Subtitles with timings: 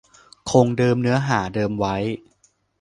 [0.51, 1.95] คงเดิมเนื้อหาเดิมไว้